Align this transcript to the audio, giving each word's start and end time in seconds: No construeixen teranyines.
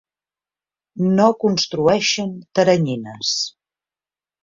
No 1.19 1.27
construeixen 1.45 2.35
teranyines. 2.61 3.39